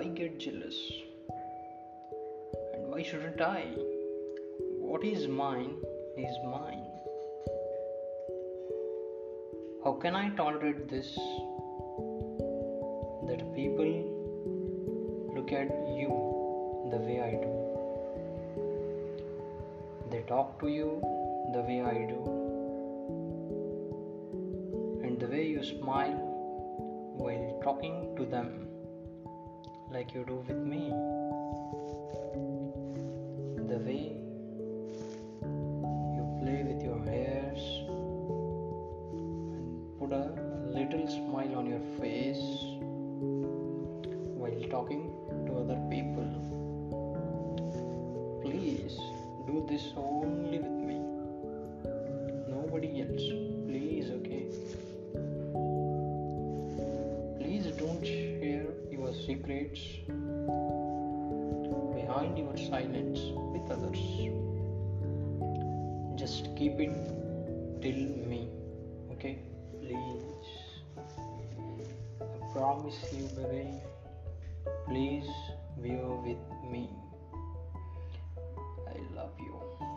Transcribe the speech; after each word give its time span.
get 0.00 0.38
jealous? 0.38 0.76
And 2.74 2.88
why 2.90 3.02
shouldn't 3.02 3.40
I? 3.40 3.64
What 4.90 5.04
is 5.04 5.26
mine 5.28 5.76
is 6.16 6.36
mine. 6.44 6.84
How 9.84 9.92
can 9.92 10.14
I 10.14 10.30
tolerate 10.30 10.88
this? 10.88 11.14
That 13.28 13.44
people 13.54 13.92
look 15.36 15.52
at 15.52 15.70
you 16.00 16.10
the 16.90 16.98
way 16.98 17.20
I 17.20 17.32
do. 17.44 17.52
They 20.10 20.22
talk 20.22 20.58
to 20.60 20.68
you 20.68 21.00
the 21.52 21.60
way 21.60 21.80
I 21.82 21.94
do. 22.12 22.20
And 25.04 25.20
the 25.20 25.26
way 25.26 25.46
you 25.46 25.64
smile 25.64 26.20
while 27.16 27.60
talking 27.62 28.14
to 28.16 28.24
them 28.24 28.71
like 29.92 30.14
you 30.14 30.24
do 30.24 30.36
with 30.48 30.56
me. 30.56 30.88
The 33.70 33.78
way 33.86 34.16
you 36.16 36.24
play 36.40 36.62
with 36.68 36.82
your 36.82 36.98
hairs 37.04 37.62
and 39.12 39.98
put 39.98 40.12
a 40.12 40.32
little 40.78 41.06
smile 41.08 41.56
on 41.56 41.66
your 41.66 41.84
face 42.00 42.42
while 44.40 44.62
talking 44.70 45.12
to 45.46 45.58
other 45.60 45.80
people. 45.90 46.28
Please 48.42 48.96
do 49.46 49.66
this 49.68 49.92
only 49.96 50.58
with 50.58 50.81
secrets 59.32 59.80
behind 61.96 62.36
your 62.36 62.56
silence 62.70 63.20
with 63.52 63.70
others. 63.74 64.02
Just 66.22 66.50
keep 66.56 66.80
it 66.86 66.92
till 67.84 68.02
me, 68.32 68.40
okay? 69.12 69.38
Please. 69.80 70.50
I 72.20 72.52
promise 72.52 73.00
you, 73.16 73.24
baby. 73.38 73.64
Please 74.88 75.30
be 75.82 75.96
with 76.26 76.44
me. 76.70 76.84
I 78.92 78.96
love 79.16 79.34
you. 79.38 79.91